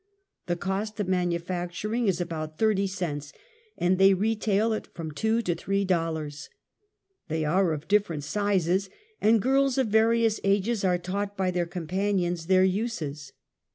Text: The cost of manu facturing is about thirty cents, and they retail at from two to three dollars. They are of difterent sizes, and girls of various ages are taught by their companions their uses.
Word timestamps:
The 0.47 0.55
cost 0.55 0.99
of 0.99 1.07
manu 1.07 1.37
facturing 1.37 2.07
is 2.07 2.19
about 2.19 2.57
thirty 2.57 2.87
cents, 2.87 3.33
and 3.77 3.99
they 3.99 4.15
retail 4.15 4.73
at 4.73 4.87
from 4.95 5.11
two 5.11 5.43
to 5.43 5.53
three 5.53 5.85
dollars. 5.85 6.49
They 7.27 7.45
are 7.45 7.71
of 7.71 7.87
difterent 7.87 8.23
sizes, 8.23 8.89
and 9.21 9.39
girls 9.43 9.77
of 9.77 9.89
various 9.89 10.39
ages 10.43 10.83
are 10.83 10.97
taught 10.97 11.37
by 11.37 11.51
their 11.51 11.67
companions 11.67 12.47
their 12.47 12.63
uses. 12.65 13.31